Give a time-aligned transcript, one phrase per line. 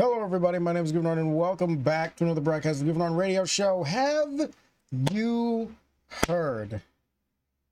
[0.00, 0.60] Hello, everybody.
[0.60, 3.82] My name is Goof Norton, and welcome back to another broadcast of the Radio Show.
[3.82, 4.52] Have
[5.10, 5.74] you
[6.28, 6.82] heard?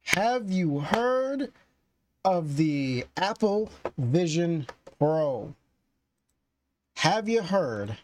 [0.07, 1.53] Have you heard
[2.25, 4.67] of the Apple Vision
[4.99, 5.55] Pro?
[6.97, 7.97] Have you heard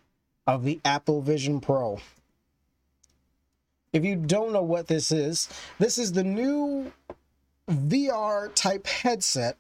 [0.46, 1.98] of the Apple Vision Pro?
[3.92, 5.48] If you don't know what this is,
[5.80, 6.92] this is the new
[7.68, 9.56] VR type headset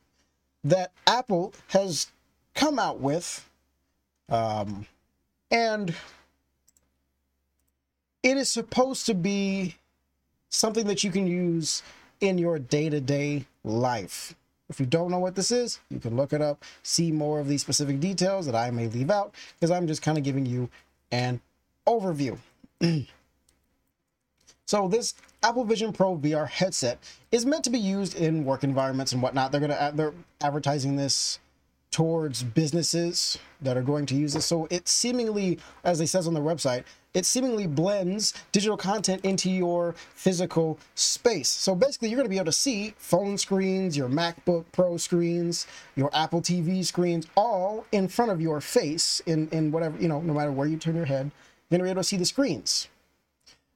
[0.62, 2.12] that Apple has
[2.54, 3.44] come out with
[4.32, 4.86] um,
[5.50, 5.94] and
[8.22, 9.76] it is supposed to be
[10.48, 11.82] something that you can use
[12.20, 14.34] in your day to day life.
[14.70, 17.46] If you don't know what this is, you can look it up, see more of
[17.48, 20.70] these specific details that I may leave out because I'm just kind of giving you
[21.10, 21.40] an
[21.86, 22.38] overview.
[24.64, 26.98] so, this Apple Vision Pro VR headset
[27.30, 29.52] is meant to be used in work environments and whatnot.
[29.52, 31.38] They're gonna they're advertising this
[31.92, 34.46] towards businesses that are going to use this.
[34.46, 39.50] So it seemingly, as it says on the website, it seemingly blends digital content into
[39.50, 41.48] your physical space.
[41.48, 45.66] So basically, you're going to be able to see phone screens, your MacBook Pro screens,
[45.94, 50.22] your Apple TV screens, all in front of your face in, in whatever, you know,
[50.22, 51.30] no matter where you turn your head,
[51.68, 52.88] you're going to be able to see the screens.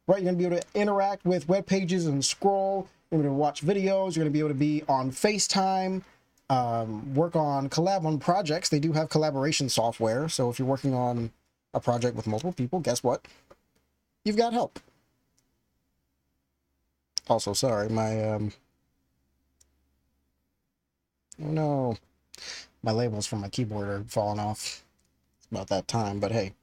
[0.06, 0.22] Right?
[0.22, 2.88] You're going to be able to interact with web pages and scroll.
[3.10, 4.16] You're going to watch videos.
[4.16, 6.02] You're going to be able to be on FaceTime
[6.48, 8.68] um, work on collab on projects.
[8.68, 10.28] They do have collaboration software.
[10.28, 11.30] So if you're working on
[11.74, 13.26] a project with multiple people, guess what?
[14.24, 14.80] You've got help.
[17.28, 18.52] Also, sorry, my um
[21.42, 21.96] Oh no.
[22.82, 24.84] My labels from my keyboard are falling off.
[25.38, 26.54] It's about that time, but hey.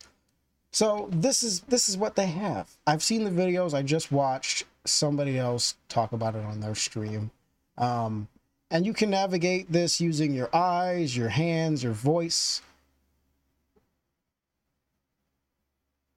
[0.71, 2.69] So this is this is what they have.
[2.87, 3.73] I've seen the videos.
[3.73, 7.31] I just watched somebody else talk about it on their stream.
[7.77, 8.27] Um
[8.73, 12.61] and you can navigate this using your eyes, your hands, your voice.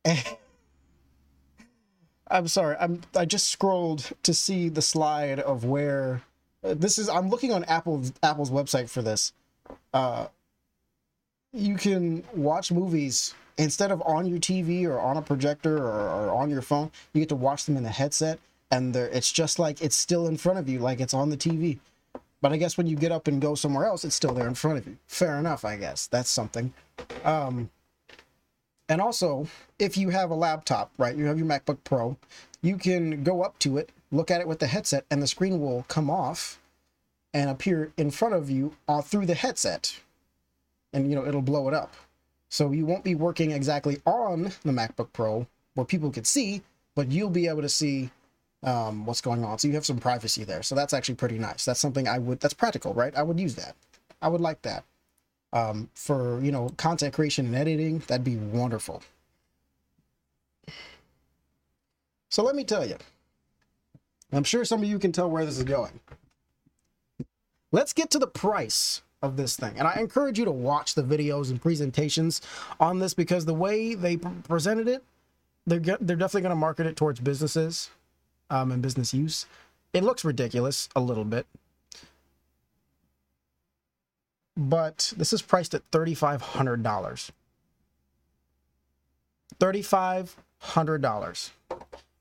[2.29, 2.77] I'm sorry.
[2.81, 6.23] I'm I just scrolled to see the slide of where
[6.65, 9.35] uh, this is I'm looking on Apple's Apple's website for this.
[9.93, 10.29] Uh
[11.53, 16.31] you can watch movies instead of on your TV or on a projector or, or
[16.31, 18.39] on your phone, you get to watch them in the headset
[18.71, 21.79] and it's just like it's still in front of you like it's on the TV.
[22.43, 24.55] But I guess when you get up and go somewhere else, it's still there in
[24.55, 24.97] front of you.
[25.07, 26.07] Fair enough, I guess.
[26.07, 26.73] That's something.
[27.25, 27.71] Um,
[28.89, 29.49] and also,
[29.79, 32.17] if you have a laptop, right, you have your MacBook Pro,
[32.63, 35.61] you can go up to it, look at it with the headset, and the screen
[35.61, 36.61] will come off
[37.35, 40.01] and appear in front of you uh, through the headset.
[40.93, 41.95] And, you know, it'll blow it up.
[42.49, 46.63] So you won't be working exactly on the MacBook Pro where people could see,
[46.95, 48.11] but you'll be able to see
[48.67, 49.59] um, what's going on.
[49.59, 50.63] So you have some privacy there.
[50.63, 51.65] So that's actually pretty nice.
[51.65, 53.17] That's something I would, that's practical, right?
[53.17, 53.77] I would use that.
[54.21, 54.85] I would like that.
[55.53, 59.03] Um, for, you know, content creation and editing, that'd be wonderful.
[62.29, 62.97] So let me tell you,
[64.33, 66.01] I'm sure some of you can tell where this is going.
[67.71, 69.75] Let's get to the price of this thing.
[69.79, 72.43] And I encourage you to watch the videos and presentations
[72.81, 75.05] on this because the way they presented it,
[75.67, 77.91] they're, they're definitely going to market it towards businesses
[78.51, 79.47] um, and business use.
[79.93, 81.47] It looks ridiculous a little bit.
[84.57, 87.31] But this is priced at $3,500.
[89.59, 91.51] $3,500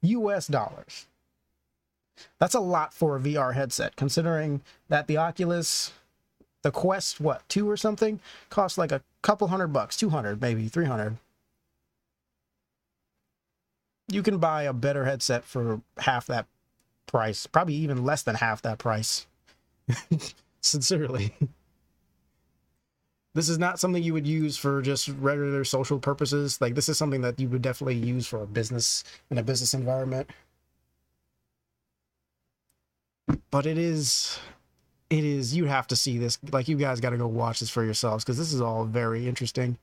[0.02, 1.08] US dollars.
[2.40, 5.92] That's a lot for a VR headset, considering that the Oculus,
[6.62, 11.18] the Quest, what, two or something, costs like a couple hundred bucks, 200, maybe 300
[14.08, 16.48] you can buy a better headset for half that
[17.08, 19.28] price, probably even less than half that price.
[20.62, 21.34] Sincerely.
[23.34, 26.62] This is not something you would use for just regular social purposes.
[26.62, 29.74] Like this is something that you would definitely use for a business in a business
[29.74, 30.30] environment.
[33.52, 34.40] But it is
[35.10, 36.40] it is you have to see this.
[36.52, 39.28] Like you guys got to go watch this for yourselves cuz this is all very
[39.28, 39.78] interesting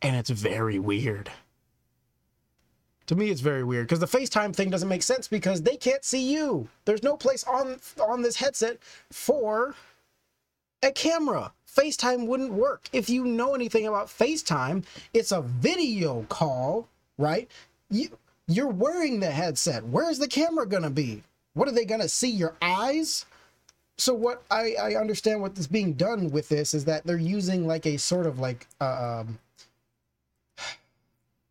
[0.00, 1.30] and it's very weird
[3.06, 6.04] to me it's very weird because the FaceTime thing doesn't make sense because they can't
[6.04, 6.68] see you.
[6.84, 8.78] There's no place on on this headset
[9.10, 9.74] for
[10.82, 11.52] a camera.
[11.68, 12.88] FaceTime wouldn't work.
[12.92, 17.50] If you know anything about FaceTime, it's a video call, right?
[17.90, 18.16] You
[18.46, 19.84] you're wearing the headset.
[19.84, 21.22] Where's the camera gonna be?
[21.54, 23.26] What are they gonna see your eyes?
[23.96, 27.66] So what I, I understand what is being done with this is that they're using
[27.66, 29.38] like a sort of like uh, um,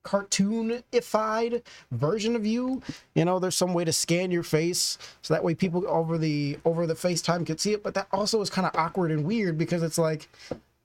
[0.03, 1.61] cartoonified
[1.91, 2.81] version of you.
[3.15, 6.59] You know, there's some way to scan your face so that way people over the
[6.65, 7.83] over the FaceTime can see it.
[7.83, 10.29] But that also is kind of awkward and weird because it's like,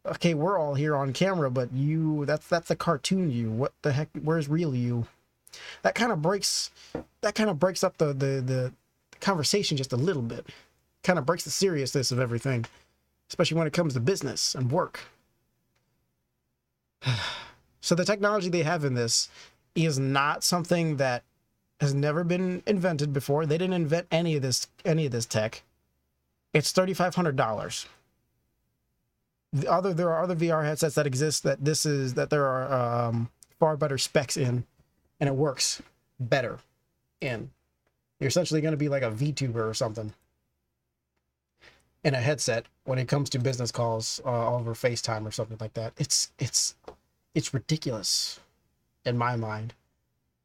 [0.06, 3.50] okay, we're all here on camera, but you that's that's the cartoon you.
[3.50, 5.06] What the heck where's real you?
[5.82, 6.70] That kind of breaks
[7.20, 8.72] that kind of breaks up the the the
[9.20, 10.46] conversation just a little bit.
[11.02, 12.66] Kind of breaks the seriousness of everything,
[13.28, 15.00] especially when it comes to business and work.
[17.80, 19.28] so the technology they have in this
[19.74, 21.22] is not something that
[21.80, 23.46] has never been invented before.
[23.46, 25.62] They didn't invent any of this any of this tech.
[26.52, 27.86] It's thirty five hundred dollars.
[29.52, 33.06] The other there are other VR headsets that exist that this is that there are
[33.08, 34.64] um, far better specs in,
[35.20, 35.80] and it works
[36.18, 36.58] better
[37.20, 37.50] in.
[38.20, 40.12] You're essentially going to be like a VTuber or something
[42.04, 45.74] in a headset when it comes to business calls uh, over FaceTime or something like
[45.74, 45.92] that.
[45.98, 46.74] It's it's
[47.34, 48.40] it's ridiculous
[49.04, 49.74] in my mind.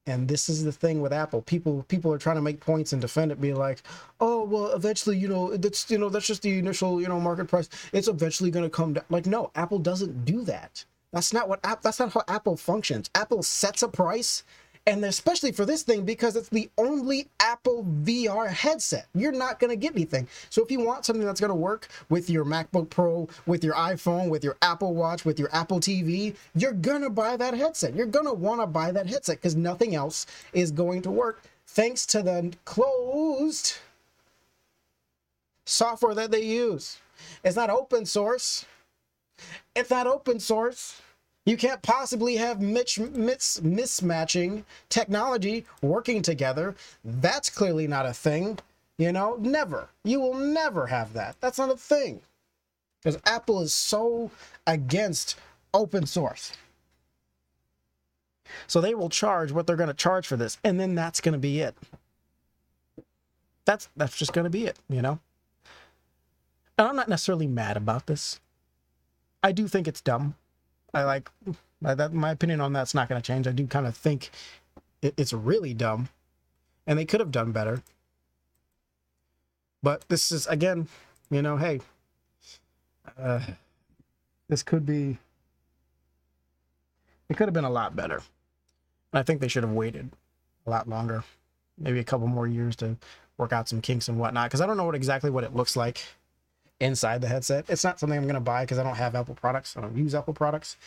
[0.06, 1.42] And this is the thing with Apple.
[1.44, 3.82] People people are trying to make points and defend it, be like,
[4.20, 7.48] "Oh, well, eventually, you know, that's you know, that's just the initial, you know, market
[7.48, 7.70] price.
[7.94, 10.84] It's eventually going to come down." Like, no, Apple doesn't do that.
[11.14, 11.84] That's not what app.
[11.84, 13.10] That's not how Apple functions.
[13.16, 14.44] Apple sets a price
[14.86, 19.08] and especially for this thing because it's the only Apple VR headset.
[19.16, 20.28] You're not going to get anything.
[20.50, 23.76] So if you want something that's going to work with your MacBook Pro, with your
[23.76, 27.96] iPhone, with your Apple Watch, with your Apple TV, you're going to buy that headset.
[27.96, 31.44] You're going to want to buy that headset because nothing else is going to work
[31.66, 33.78] thanks to the closed
[35.66, 36.98] software that they use.
[37.44, 38.66] It's not open source.
[39.76, 41.02] It's not open source.
[41.46, 46.76] You can't possibly have mis- mis- mismatching technology working together.
[47.04, 48.60] That's clearly not a thing.
[48.98, 49.90] You know, never.
[50.04, 51.36] You will never have that.
[51.42, 52.22] That's not a thing.
[53.02, 54.32] Because Apple is so
[54.66, 55.38] against
[55.74, 56.54] open source.
[58.68, 61.34] So they will charge what they're going to charge for this, and then that's going
[61.34, 61.76] to be it.
[63.66, 65.20] That's that's just going to be it, you know.
[66.78, 68.40] And I'm not necessarily mad about this.
[69.42, 70.36] I do think it's dumb.
[70.94, 71.30] I like
[71.82, 72.14] that.
[72.14, 73.48] My opinion on that's not going to change.
[73.48, 74.30] I do kind of think
[75.02, 76.10] it, it's really dumb,
[76.86, 77.82] and they could have done better.
[79.82, 80.88] But this is again,
[81.30, 81.82] you know, hey,
[83.18, 83.42] uh,
[84.48, 85.18] this could be.
[87.30, 88.22] It could have been a lot better.
[89.12, 90.12] I think they should have waited
[90.66, 91.24] a lot longer,
[91.78, 92.98] maybe a couple more years to
[93.38, 94.50] work out some kinks and whatnot.
[94.50, 96.06] Because I don't know what exactly what it looks like
[96.84, 97.66] inside the headset.
[97.70, 99.76] It's not something I'm going to buy because I don't have Apple products.
[99.78, 100.78] I don't use Apple products.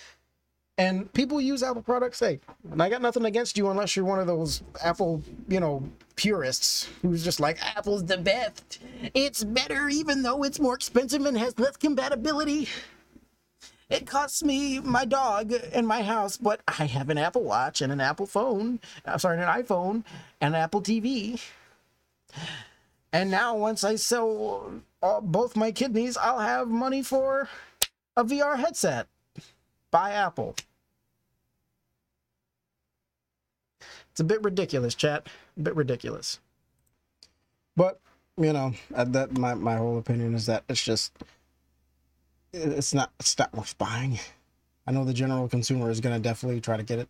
[0.78, 2.20] And people use Apple products.
[2.20, 2.38] Hey,
[2.70, 5.82] and I got nothing against you unless you're one of those Apple, you know,
[6.16, 8.81] purists who's just like, Apple's the best.
[9.14, 12.69] It's better even though it's more expensive and has less compatibility.
[13.88, 17.90] It costs me my dog and my house, but I have an Apple Watch and
[17.90, 18.81] an Apple phone.
[19.06, 20.04] I'm sorry, an iPhone
[20.42, 21.40] and an Apple TV.
[23.12, 27.48] And now, once I sell all, both my kidneys, I'll have money for
[28.16, 29.06] a VR headset
[29.90, 30.56] by Apple.
[34.10, 35.26] It's a bit ridiculous, chat.
[35.56, 36.40] A bit ridiculous.
[37.76, 38.00] But
[38.38, 41.12] you know, uh, that my my whole opinion is that it's just
[42.52, 44.19] it's not it's not worth buying.
[44.87, 47.08] I know the general consumer is gonna definitely try to get it,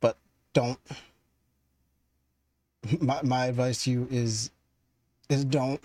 [0.00, 0.16] but
[0.52, 0.78] don't.
[3.00, 4.50] My my advice to you is
[5.30, 5.80] is don't.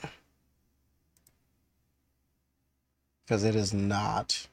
[3.30, 4.48] Because it is not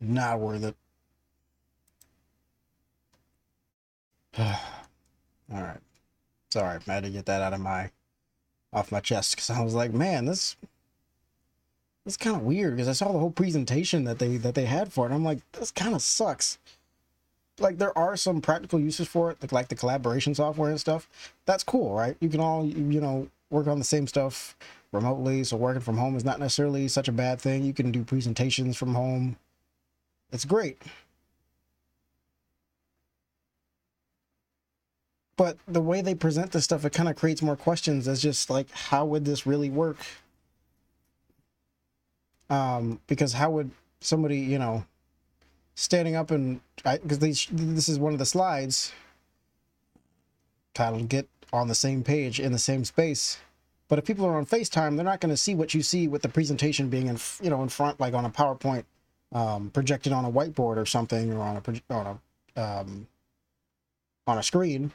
[0.00, 0.74] not worth it.
[4.36, 4.56] All
[5.48, 5.78] right.
[6.50, 7.92] Sorry, I had to get that out of my
[8.72, 10.56] off my chest because I was like, man, this
[12.04, 14.92] it's kind of weird because I saw the whole presentation that they that they had
[14.92, 15.12] for it.
[15.12, 16.58] I'm like, this kind of sucks.
[17.60, 21.08] Like there are some practical uses for it, like, like the collaboration software and stuff.
[21.46, 22.16] That's cool, right?
[22.18, 24.56] You can all you know work on the same stuff
[24.92, 27.64] remotely, so working from home is not necessarily such a bad thing.
[27.64, 29.36] You can do presentations from home.
[30.32, 30.82] It's great.
[35.36, 38.50] But the way they present this stuff, it kind of creates more questions as just
[38.50, 39.98] like, how would this really work?
[42.50, 44.84] um, because how would somebody, you know,
[45.76, 48.92] standing up and because these this is one of the slides
[50.74, 53.38] titled "Get on the same page in the same space."
[53.88, 56.22] But if people are on FaceTime, they're not going to see what you see with
[56.22, 58.84] the presentation being in, you know, in front, like on a PowerPoint,
[59.32, 62.20] um, projected on a whiteboard or something, or on a on
[62.56, 63.08] a um,
[64.26, 64.92] on a screen.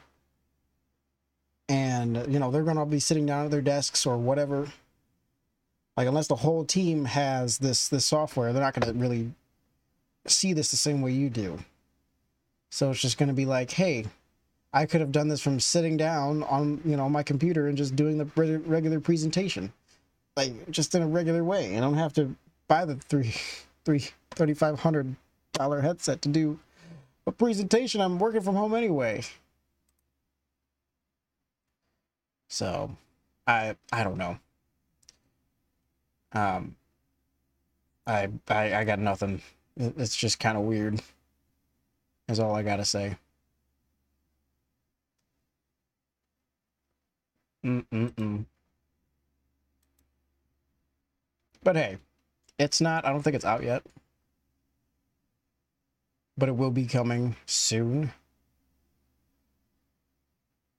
[1.68, 4.68] And you know they're going to be sitting down at their desks or whatever,
[5.96, 9.32] like unless the whole team has this this software, they're not going to really
[10.26, 11.58] see this the same way you do.
[12.70, 14.06] So it's just going to be like, hey,
[14.72, 17.96] I could have done this from sitting down on you know my computer and just
[17.96, 18.26] doing the
[18.66, 19.72] regular presentation,
[20.36, 21.76] like just in a regular way.
[21.76, 22.34] I don't have to
[22.68, 23.34] buy the three
[23.84, 25.16] three thirty five hundred
[25.52, 26.58] dollar headset to do
[27.26, 28.00] a presentation.
[28.00, 29.22] I'm working from home anyway.
[32.48, 32.96] So
[33.46, 34.38] I I don't know.
[36.32, 36.76] Um
[38.06, 39.42] I I, I got nothing.
[39.76, 41.00] It's just kind of weird.
[42.28, 43.16] Is all I gotta say.
[47.66, 48.46] Mm-mm-mm.
[51.64, 51.98] But hey,
[52.58, 53.82] it's not, I don't think it's out yet.
[56.38, 58.12] But it will be coming soon.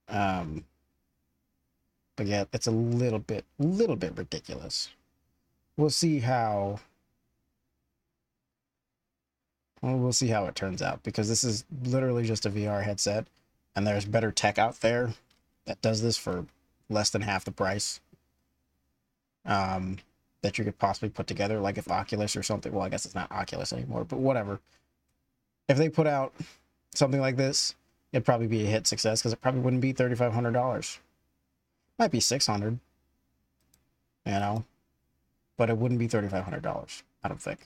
[0.08, 0.64] Um,
[2.16, 4.88] but yeah, it's a little bit, little bit ridiculous.
[5.76, 6.80] We'll see how.
[9.82, 13.28] Well, we'll see how it turns out because this is literally just a VR headset,
[13.76, 15.14] and there's better tech out there
[15.66, 16.46] that does this for
[16.88, 18.00] less than half the price.
[19.44, 19.98] Um,
[20.42, 22.72] that you could possibly put together, like if Oculus or something.
[22.72, 24.60] Well, I guess it's not Oculus anymore, but whatever.
[25.68, 26.32] If they put out
[26.94, 27.74] something like this,
[28.12, 30.98] it'd probably be a hit success because it probably wouldn't be thirty five hundred dollars.
[31.98, 32.78] Might be six hundred.
[34.24, 34.64] You know,
[35.56, 37.02] but it wouldn't be thirty five hundred dollars.
[37.24, 37.60] I don't think.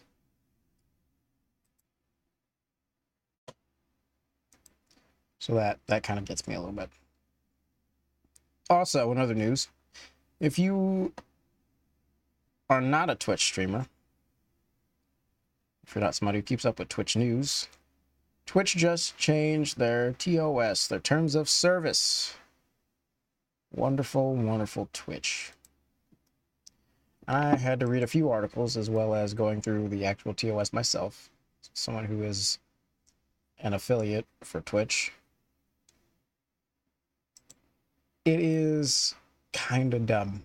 [5.38, 6.88] So that that kind of gets me a little bit.
[8.72, 9.68] Also, in other news,
[10.40, 11.12] if you
[12.70, 13.84] are not a Twitch streamer,
[15.86, 17.68] if you're not somebody who keeps up with Twitch news,
[18.46, 22.34] Twitch just changed their TOS, their terms of service.
[23.74, 25.52] Wonderful, wonderful Twitch.
[27.28, 30.72] I had to read a few articles as well as going through the actual TOS
[30.72, 31.28] myself.
[31.74, 32.58] Someone who is
[33.60, 35.12] an affiliate for Twitch.
[38.24, 39.14] It is
[39.52, 40.44] kind of dumb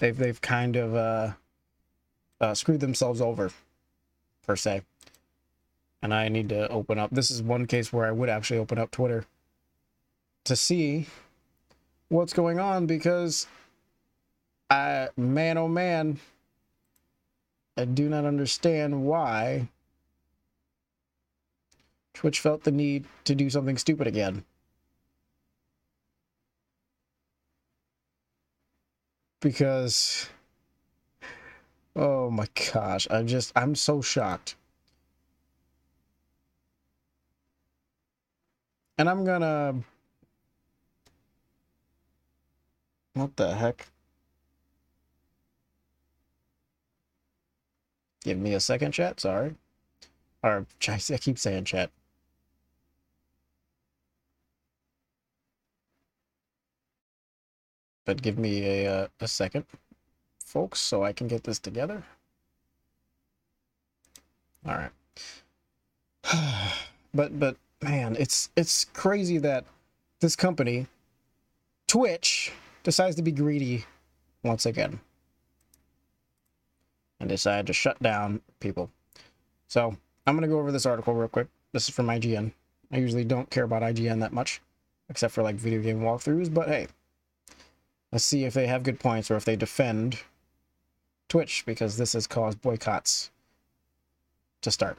[0.00, 1.32] they've they've kind of uh,
[2.40, 3.52] uh, screwed themselves over,
[4.44, 4.82] per se.
[6.02, 7.10] And I need to open up.
[7.12, 9.26] This is one case where I would actually open up Twitter
[10.44, 11.06] to see
[12.08, 13.46] what's going on because
[14.70, 16.18] I, man, oh man,
[17.76, 19.68] I do not understand why
[22.14, 24.44] Twitch felt the need to do something stupid again.
[29.40, 30.28] Because
[31.96, 34.56] oh my gosh i'm just i'm so shocked.
[38.98, 39.76] And i'm gonna
[43.14, 43.88] what the heck?
[48.24, 49.56] Give me a second chat sorry.
[50.42, 51.90] Or i keep saying chat
[58.04, 59.64] But give me a, uh, a second,
[60.44, 62.02] folks, so I can get this together.
[64.66, 64.90] All right.
[67.14, 69.64] but but man, it's it's crazy that
[70.20, 70.86] this company,
[71.86, 72.52] Twitch,
[72.82, 73.84] decides to be greedy
[74.42, 75.00] once again
[77.20, 78.90] and decide to shut down people.
[79.68, 81.48] So I'm gonna go over this article real quick.
[81.72, 82.52] This is from IGN.
[82.92, 84.60] I usually don't care about IGN that much,
[85.08, 86.88] except for like video game walkthroughs, but hey,
[88.12, 90.20] Let's see if they have good points or if they defend
[91.28, 93.30] Twitch because this has caused boycotts
[94.62, 94.98] to start.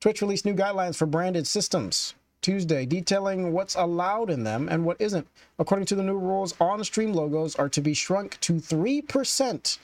[0.00, 5.00] Twitch released new guidelines for branded systems Tuesday, detailing what's allowed in them and what
[5.00, 5.28] isn't.
[5.58, 9.78] According to the new rules, on-stream logos are to be shrunk to 3%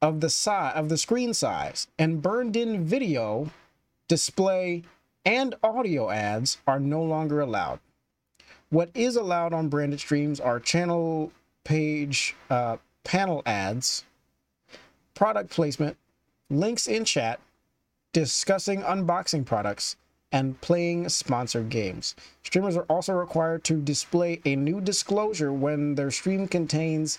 [0.00, 3.50] of the size of the screen size, and burned-in video,
[4.06, 4.84] display,
[5.24, 7.80] and audio ads are no longer allowed.
[8.70, 11.32] What is allowed on branded streams are channel
[11.66, 14.04] page uh, panel ads,
[15.14, 15.96] product placement,
[16.48, 17.40] links in chat,
[18.12, 19.96] discussing unboxing products,
[20.30, 22.14] and playing sponsored games.
[22.44, 27.18] Streamers are also required to display a new disclosure when their stream contains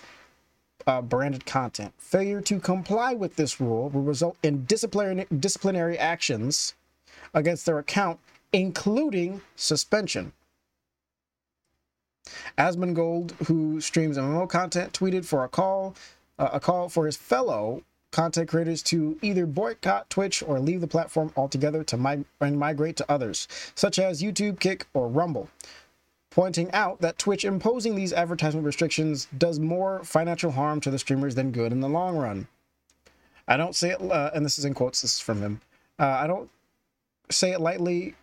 [0.86, 1.92] uh, branded content.
[1.98, 6.74] Failure to comply with this rule will result in disciplinary, disciplinary actions
[7.34, 8.18] against their account,
[8.52, 10.32] including suspension.
[12.56, 15.94] Asmongold, who streams MMO content, tweeted for a call,
[16.38, 20.86] uh, a call for his fellow content creators to either boycott Twitch or leave the
[20.86, 25.48] platform altogether to mig- and migrate to others, such as YouTube, Kick, or Rumble.
[26.30, 31.34] Pointing out that Twitch imposing these advertisement restrictions does more financial harm to the streamers
[31.34, 32.48] than good in the long run.
[33.46, 35.60] I don't say it, uh, and this is in quotes, this is from him.
[35.98, 36.50] Uh, I don't
[37.30, 38.14] say it lightly,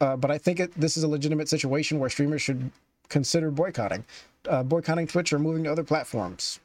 [0.00, 2.70] uh, but I think it, this is a legitimate situation where streamers should
[3.12, 4.04] consider boycotting,
[4.48, 6.58] uh, boycotting Twitch or moving to other platforms.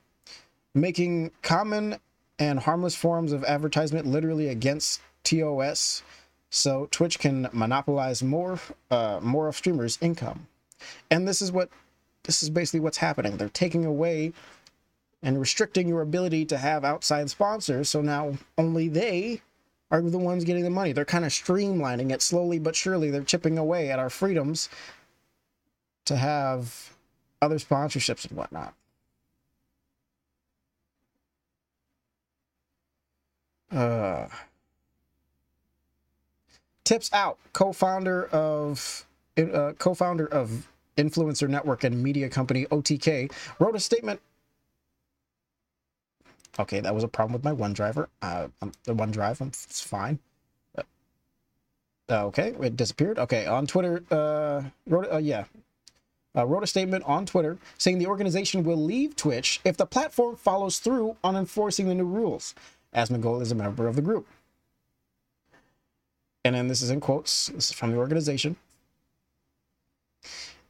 [0.73, 1.97] Making common
[2.39, 6.03] and harmless forms of advertisement literally against TOS,
[6.49, 10.47] so Twitch can monopolize more uh, more of streamers' income.
[11.11, 11.69] And this is what
[12.23, 13.37] this is basically what's happening.
[13.37, 14.33] They're taking away
[15.21, 17.89] and restricting your ability to have outside sponsors.
[17.89, 19.41] So now only they
[19.89, 20.91] are the ones getting the money.
[20.91, 23.09] They're kind of streamlining it slowly but surely.
[23.09, 24.69] They're chipping away at our freedoms
[26.07, 26.93] to have
[27.41, 28.73] other sponsorships and whatnot.
[33.71, 34.27] Uh,
[36.83, 37.37] tips out.
[37.53, 39.05] Co-founder of
[39.37, 44.19] uh, co-founder of influencer network and media company OTK wrote a statement.
[46.59, 48.07] Okay, that was a problem with my OneDrive.
[48.21, 50.17] Uh, um, the OneDrive, it's fine.
[52.09, 53.19] Uh, okay, it disappeared.
[53.19, 55.43] Okay, on Twitter, uh, wrote uh, yeah,
[56.37, 60.35] uh, wrote a statement on Twitter saying the organization will leave Twitch if the platform
[60.35, 62.53] follows through on enforcing the new rules.
[62.95, 64.27] Asmongold is a member of the group.
[66.45, 67.47] And then this is in quotes.
[67.47, 68.55] This is from the organization.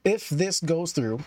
[0.04, 1.20] If this goes through,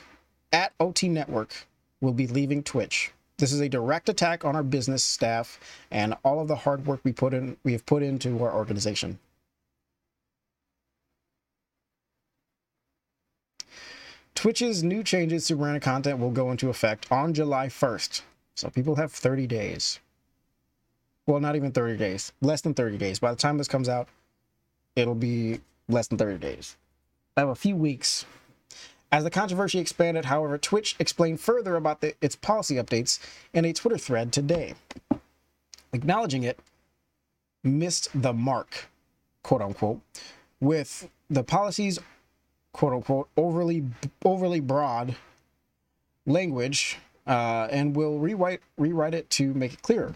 [0.53, 1.67] at OT Network
[2.01, 3.13] will be leaving Twitch.
[3.39, 7.01] This is a direct attack on our business staff and all of the hard work
[7.05, 9.19] we put in we have put into our organization.
[14.41, 18.23] Twitch's new changes to branded content will go into effect on July 1st.
[18.55, 20.01] So people have 30 days.
[21.27, 22.33] Well, not even 30 days.
[22.41, 23.19] Less than 30 days.
[23.19, 24.09] By the time this comes out,
[24.97, 26.79] it'll be less than 30 days.
[27.37, 28.25] I have a few weeks
[29.13, 33.19] as the controversy expanded, however, Twitch explained further about the, its policy updates
[33.53, 34.73] in a Twitter thread today.
[35.93, 36.59] Acknowledging it
[37.63, 38.89] missed the mark,
[39.43, 40.01] quote unquote,
[40.61, 41.99] with the policies,
[42.73, 43.85] quote unquote, overly
[44.25, 45.17] overly broad
[46.27, 50.15] language, uh, and will rewrite rewrite it to make it clearer.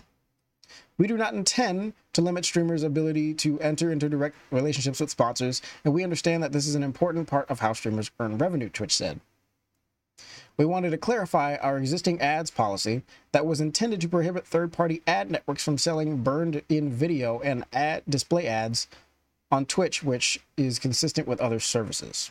[0.96, 5.60] We do not intend to limit streamers' ability to enter into direct relationships with sponsors,
[5.84, 8.94] and we understand that this is an important part of how streamers earn revenue, Twitch
[8.94, 9.20] said.
[10.56, 13.02] We wanted to clarify our existing ads policy
[13.32, 17.64] that was intended to prohibit third party ad networks from selling burned in video and
[17.72, 18.86] ad display ads
[19.50, 22.30] on Twitch, which is consistent with other services.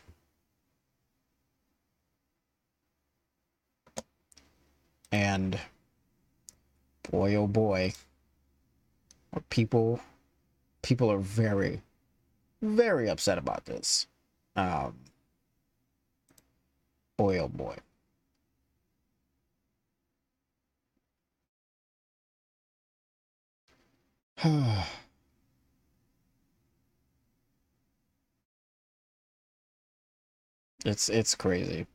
[5.14, 5.60] And
[7.12, 7.94] boy, oh boy
[9.50, 10.00] people
[10.82, 11.82] people are very
[12.62, 14.08] very upset about this.
[14.56, 14.96] Um
[17.18, 17.78] boy oh boy.
[30.86, 31.88] It's it's crazy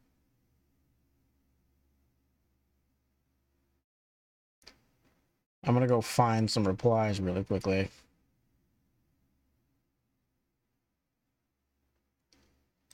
[5.69, 7.91] I'm gonna go find some replies really quickly.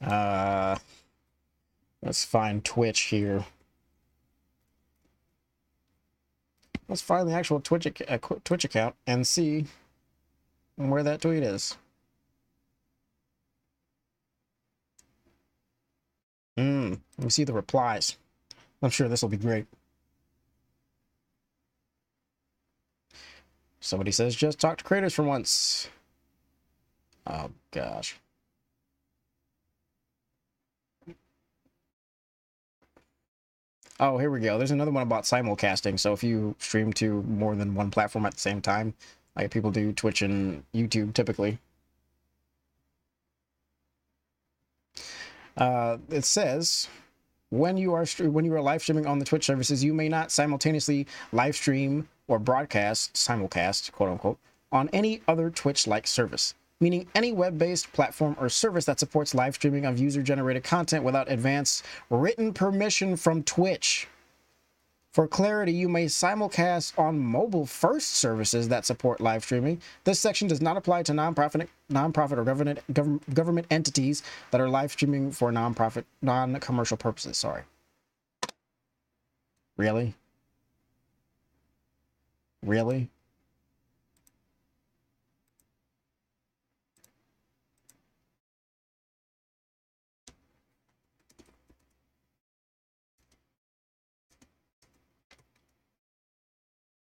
[0.00, 0.76] Uh,
[2.02, 3.44] let's find Twitch here.
[6.88, 9.66] Let's find the actual Twitch, uh, Twitch account and see
[10.74, 11.76] where that tweet is.
[16.58, 18.16] Hmm, let me see the replies.
[18.82, 19.66] I'm sure this will be great.
[23.84, 25.88] Somebody says just talk to creators for once.
[27.26, 28.18] Oh gosh.
[34.00, 34.56] Oh, here we go.
[34.56, 36.00] There's another one about simulcasting.
[36.00, 38.94] So if you stream to more than one platform at the same time,
[39.36, 41.58] like people do Twitch and YouTube typically.
[45.58, 46.88] Uh, it says
[47.50, 50.30] when you are when you are live streaming on the Twitch services, you may not
[50.32, 54.38] simultaneously live stream or broadcast, simulcast, quote unquote,
[54.72, 59.34] on any other Twitch like service, meaning any web based platform or service that supports
[59.34, 64.08] live streaming of user generated content without advance written permission from Twitch.
[65.14, 69.80] For clarity, you may simulcast on mobile first services that support live streaming.
[70.02, 72.80] This section does not apply to nonprofit, nonprofit or government,
[73.32, 77.38] government entities that are live streaming for nonprofit, non commercial purposes.
[77.38, 77.62] Sorry.
[79.76, 80.14] Really?
[82.64, 83.10] Really?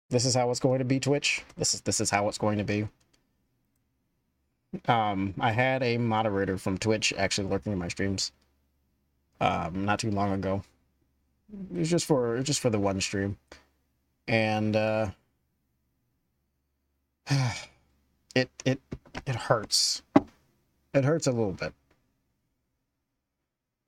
[0.10, 1.44] This is how it's going to be, Twitch.
[1.58, 2.88] This is this is how it's going to be.
[4.88, 8.32] Um, I had a moderator from Twitch actually lurking in my streams.
[9.41, 10.63] Um, not too long ago.
[11.74, 13.38] It was just for just for the one stream,
[14.28, 15.08] and uh,
[18.35, 18.79] it it
[19.25, 20.01] it hurts.
[20.93, 21.73] It hurts a little bit.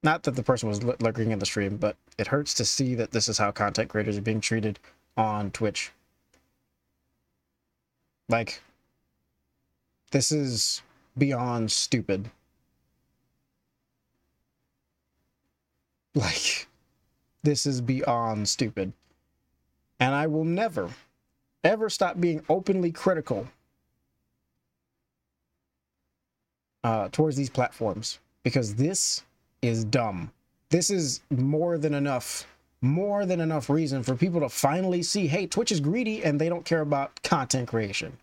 [0.03, 3.11] Not that the person was lurking in the stream, but it hurts to see that
[3.11, 4.79] this is how content creators are being treated
[5.15, 5.91] on Twitch.
[8.29, 8.61] Like,
[10.11, 10.81] this is
[11.17, 12.29] beyond stupid.
[16.13, 16.67] Like,
[17.43, 18.93] this is beyond stupid.
[19.99, 20.89] And I will never,
[21.63, 23.47] ever stop being openly critical
[26.83, 29.23] uh, towards these platforms because this
[29.61, 30.31] is dumb.
[30.69, 32.47] This is more than enough,
[32.81, 36.49] more than enough reason for people to finally see hey, Twitch is greedy and they
[36.49, 38.17] don't care about content creation.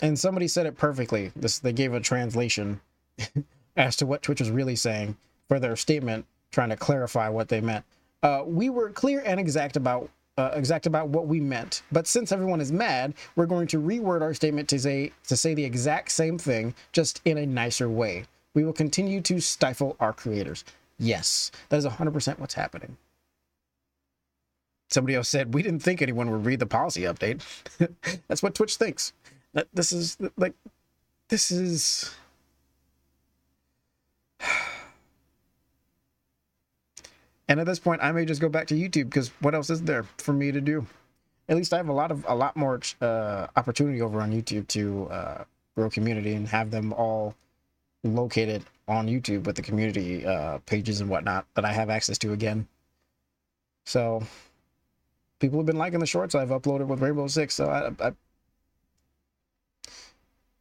[0.00, 1.32] And somebody said it perfectly.
[1.34, 2.80] This they gave a translation
[3.76, 5.16] as to what Twitch was really saying
[5.48, 7.84] for their statement, trying to clarify what they meant.
[8.22, 11.82] Uh, we were clear and exact about uh, exact about what we meant.
[11.92, 15.54] But since everyone is mad, we're going to reword our statement to say to say
[15.54, 18.24] the exact same thing, just in a nicer way.
[18.54, 20.64] We will continue to stifle our creators.
[20.98, 22.96] Yes, that is 100% what's happening.
[24.88, 27.42] Somebody else said we didn't think anyone would read the policy update.
[28.28, 29.12] That's what Twitch thinks.
[29.52, 30.54] That this is like
[31.28, 32.14] this is
[37.48, 39.82] And at this point, I may just go back to YouTube because what else is
[39.82, 40.86] there for me to do?
[41.48, 44.66] At least I have a lot of a lot more uh, opportunity over on YouTube
[44.68, 45.44] to uh,
[45.76, 47.34] grow community and have them all
[48.02, 52.32] located on YouTube with the community uh, pages and whatnot that I have access to
[52.32, 52.66] again.
[53.84, 54.22] So
[55.38, 57.54] people have been liking the shorts I've uploaded with Rainbow Six.
[57.54, 58.12] So I, I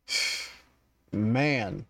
[1.11, 1.85] man,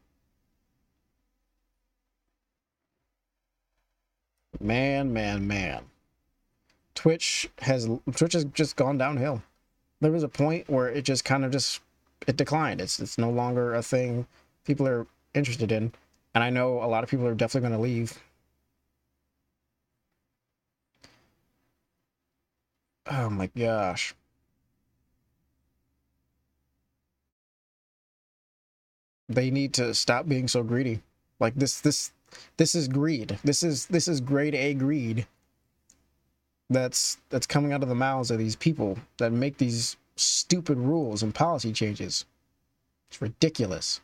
[4.65, 5.84] Man, man, man.
[6.95, 9.43] Twitch has Twitch has just gone downhill.
[10.01, 11.82] There was a point where it just kind of just
[12.25, 12.82] it declined.
[12.82, 14.25] It's it's no longer a thing
[14.65, 15.93] people are interested in,
[16.34, 18.19] and I know a lot of people are definitely going to leave.
[23.08, 24.15] Oh my gosh.
[29.30, 31.01] They need to stop being so greedy.
[31.39, 32.12] Like this this
[32.58, 33.39] this is greed.
[33.43, 35.28] This is this is grade A greed.
[36.69, 41.21] That's that's coming out of the mouths of these people that make these stupid rules
[41.24, 42.26] and policy changes.
[43.10, 44.02] It's ridiculous.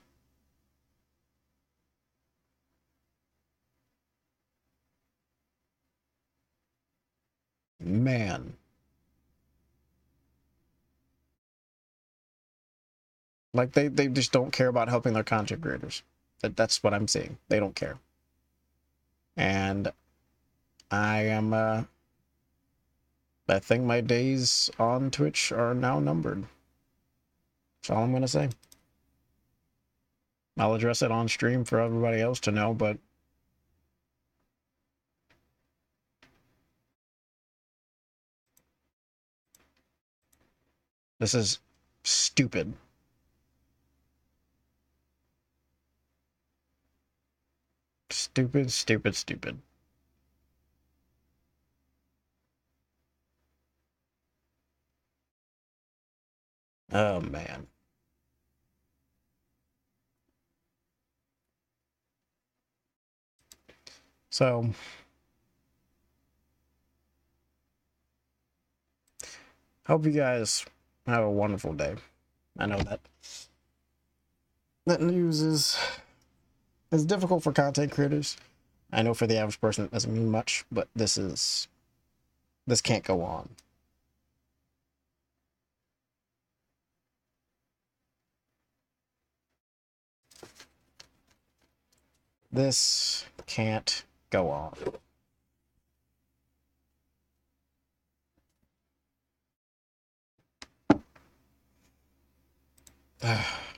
[7.80, 8.54] Man.
[13.54, 16.04] Like they, they just don't care about helping their content creators.
[16.41, 17.38] That that's what I'm seeing.
[17.50, 17.98] They don't care
[19.38, 19.91] and
[20.89, 21.84] I am uh
[23.48, 26.46] I think my days on Twitch are now numbered.
[27.82, 28.50] That's all I'm gonna say.
[30.58, 32.98] I'll address it on stream for everybody else to know, but
[41.20, 41.60] this is
[42.04, 42.74] stupid.
[48.34, 49.62] Stupid, stupid, stupid.
[56.94, 57.67] Oh, man.
[64.30, 64.74] So,
[69.88, 70.65] hope you guys
[71.06, 71.96] have a wonderful day.
[72.58, 73.02] I know that
[74.86, 75.78] that news is
[76.91, 78.38] it's difficult for content creators.
[78.91, 81.67] I know for the average person it doesn't mean much, but this is
[82.67, 83.49] this can't go on.
[92.51, 94.73] This can't go on.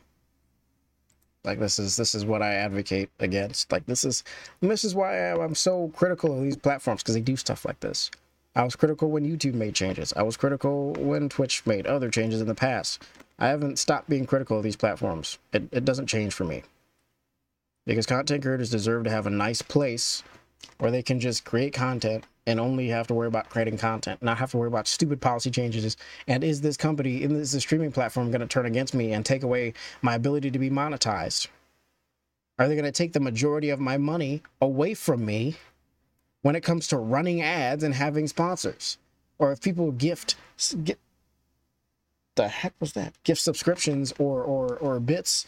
[1.43, 3.71] Like this is this is what I advocate against.
[3.71, 4.23] Like this is
[4.61, 8.09] this is why I'm so critical of these platforms because they do stuff like this.
[8.55, 10.13] I was critical when YouTube made changes.
[10.15, 13.03] I was critical when Twitch made other changes in the past.
[13.39, 15.37] I haven't stopped being critical of these platforms.
[15.51, 16.63] It it doesn't change for me.
[17.85, 20.23] Because content creators deserve to have a nice place
[20.77, 24.37] where they can just create content and only have to worry about creating content, not
[24.37, 25.95] have to worry about stupid policy changes.
[26.27, 29.43] And is this company, is this streaming platform going to turn against me and take
[29.43, 31.47] away my ability to be monetized?
[32.59, 35.55] Are they going to take the majority of my money away from me
[36.41, 38.97] when it comes to running ads and having sponsors?
[39.43, 40.35] or if people gift
[40.83, 40.99] get
[42.35, 45.45] the heck was that gift subscriptions or or or bits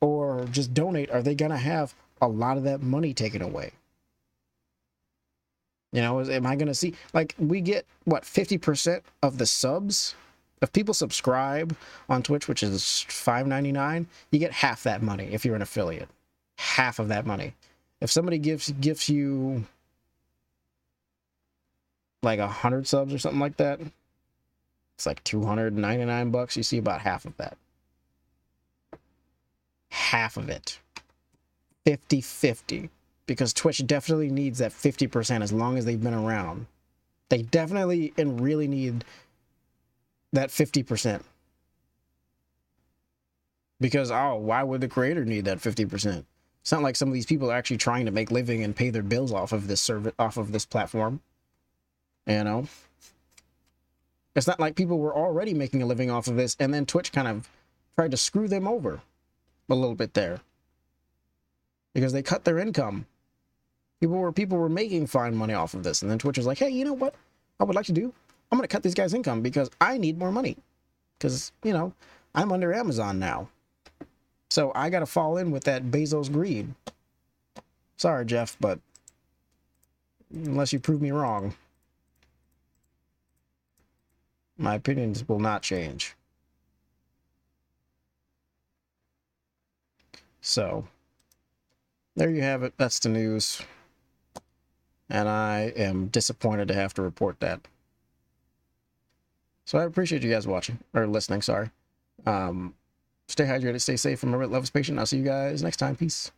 [0.00, 3.72] or just donate are they gonna have a lot of that money taken away
[5.92, 10.14] you know am i gonna see like we get what 50% of the subs?
[10.60, 11.76] If people subscribe
[12.08, 16.08] on twitch which is 5.99 you get half that money if you're an affiliate.
[16.58, 17.54] Half of that money.
[18.00, 19.64] If somebody gives gives you
[22.22, 23.80] like a hundred subs or something like that
[24.96, 27.56] it's like 299 bucks you see about half of that.
[29.90, 30.78] Half of it.
[31.84, 32.90] 50 50
[33.26, 36.66] because twitch definitely needs that 50% as long as they've been around.
[37.28, 39.04] They definitely and really need
[40.32, 41.22] that 50%
[43.80, 46.24] because oh why would the creator need that 50%
[46.62, 48.90] it's not like some of these people are actually trying to make living and pay
[48.90, 51.20] their bills off of this service off of this platform
[52.26, 52.66] you know?
[54.34, 57.12] It's not like people were already making a living off of this and then twitch
[57.12, 57.48] kind of
[57.96, 59.02] tried to screw them over
[59.68, 60.40] a little bit there.
[61.94, 63.06] Because they cut their income
[64.02, 66.58] people were people were making fine money off of this and then twitch was like
[66.58, 67.14] hey you know what
[67.60, 68.12] i would like to do
[68.52, 70.58] i'm going to cut these guys income because i need more money
[71.18, 71.94] because you know
[72.34, 73.48] i'm under amazon now
[74.52, 76.74] so I got to fall in with that Bezos greed.
[77.96, 78.80] Sorry, Jeff, but
[80.30, 81.54] unless you prove me wrong,
[84.58, 86.16] my opinions will not change.
[90.42, 90.86] So,
[92.14, 92.74] there you have it.
[92.76, 93.62] That's the news.
[95.12, 97.60] And I am disappointed to have to report that.
[99.64, 101.70] So I appreciate you guys watching or listening, sorry.
[102.26, 102.74] Um,
[103.28, 104.22] Stay hydrated, stay safe.
[104.22, 104.98] Remember, love is patient.
[104.98, 105.96] I'll see you guys next time.
[105.96, 106.32] Peace.